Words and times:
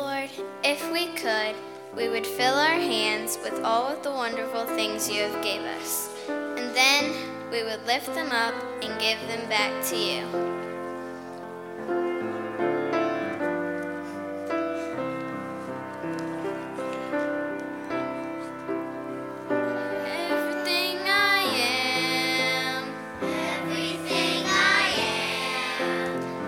Lord, 0.00 0.30
if 0.64 0.90
we 0.92 1.08
could, 1.08 1.54
we 1.94 2.08
would 2.08 2.26
fill 2.26 2.54
our 2.54 2.80
hands 2.80 3.38
with 3.42 3.62
all 3.62 3.86
of 3.86 4.02
the 4.02 4.10
wonderful 4.10 4.64
things 4.64 5.10
you 5.10 5.20
have 5.20 5.44
gave 5.44 5.60
us, 5.60 6.08
and 6.26 6.74
then 6.74 7.12
we 7.50 7.62
would 7.64 7.84
lift 7.86 8.06
them 8.14 8.32
up 8.32 8.54
and 8.82 8.98
give 8.98 9.20
them 9.28 9.46
back 9.50 9.84
to 9.88 9.96
you. 9.96 10.60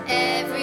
every 0.09 0.62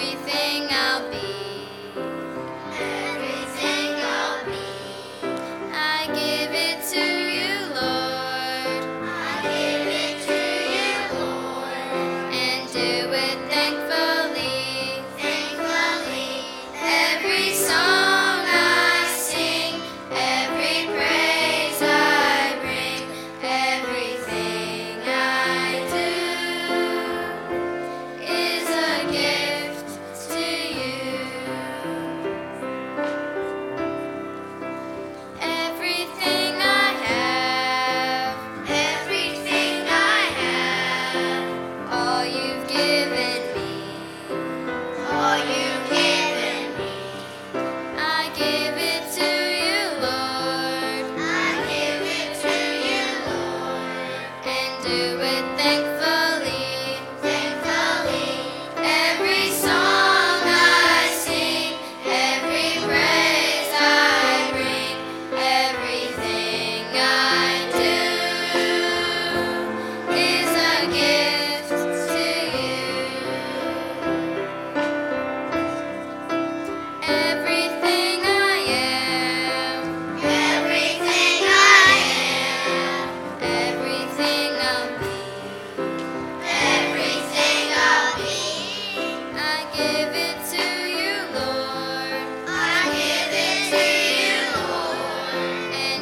do 54.82 55.18
with 55.18 55.58
things. 55.58 55.89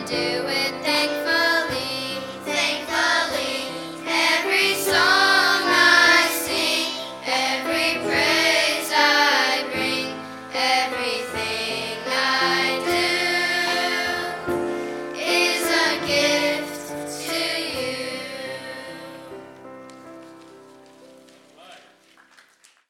do. 0.09 0.38